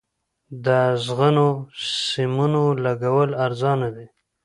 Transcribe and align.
د 0.63 0.65
اغزنو 0.91 1.49
سیمونو 2.09 2.63
لګول 2.83 3.29
ارزانه 3.45 3.89
دي؟ 3.95 4.07